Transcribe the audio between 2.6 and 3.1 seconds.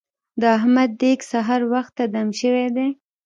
دی.